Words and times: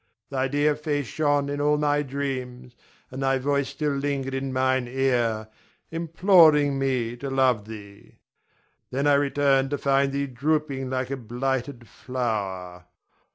Thy 0.31 0.47
dear 0.47 0.75
face 0.75 1.05
shone 1.05 1.47
in 1.47 1.61
all 1.61 1.77
my 1.77 2.01
dreams, 2.01 2.73
and 3.11 3.21
thy 3.21 3.37
voice 3.37 3.69
still 3.69 3.91
lingered 3.93 4.33
in 4.33 4.51
mine 4.51 4.87
ear, 4.87 5.47
imploring 5.91 6.79
me 6.79 7.15
to 7.17 7.29
love 7.29 7.65
thee. 7.67 8.15
Then 8.89 9.05
I 9.05 9.13
returned 9.13 9.69
to 9.69 9.77
find 9.77 10.11
thee 10.11 10.25
drooping 10.25 10.89
like 10.89 11.11
a 11.11 11.17
blighted 11.17 11.87
flower. 11.87 12.85